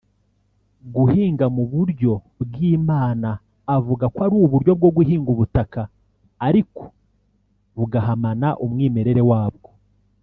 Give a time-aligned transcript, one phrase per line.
[0.95, 2.11] Guhinga mu buryo
[2.41, 3.29] bw’Imana”
[3.77, 5.81] avuga ko ari uburyo bwo guhinga ubutaka
[6.47, 6.83] ariko
[7.77, 9.69] bugahamana umwimerere wabwo